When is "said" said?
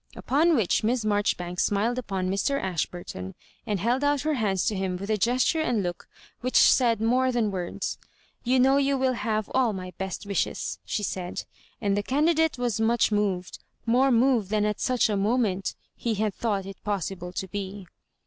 6.55-6.99, 11.03-11.43